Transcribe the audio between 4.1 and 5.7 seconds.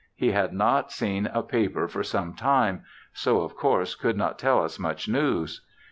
not tell us much news.